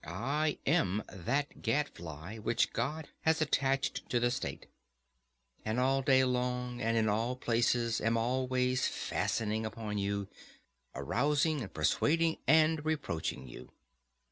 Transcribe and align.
I 0.03 0.57
am 0.65 1.03
that 1.11 1.61
gadfly 1.61 2.39
which 2.39 2.73
God 2.73 3.09
has 3.21 3.39
attached 3.39 4.09
to 4.09 4.19
the 4.19 4.31
state, 4.31 4.65
and 5.63 5.79
all 5.79 6.01
day 6.01 6.23
long 6.23 6.81
and 6.81 6.97
in 6.97 7.07
all 7.07 7.35
places 7.35 8.01
am 8.01 8.17
always 8.17 8.87
fastening 8.87 9.63
upon 9.63 9.99
you, 9.99 10.27
arousing 10.95 11.61
and 11.61 11.71
persuading 11.71 12.39
and 12.47 12.83
reproaching 12.83 13.47
you. 13.47 13.73